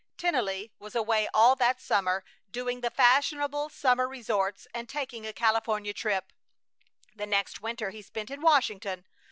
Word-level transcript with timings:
Tennelly 0.17 0.71
was 0.79 0.95
away 0.95 1.29
all 1.31 1.55
that 1.57 1.79
summer, 1.79 2.23
doing 2.49 2.81
the 2.81 2.89
fashionable 2.89 3.69
summer 3.69 4.07
resorts 4.07 4.67
and 4.73 4.89
taking 4.89 5.27
a 5.27 5.31
California 5.31 5.93
trip. 5.93 6.33
The 7.15 7.27
next 7.27 7.61
winter 7.61 7.91
he 7.91 8.01
spent 8.01 8.31
in 8.31 8.41
Washington. 8.41 9.05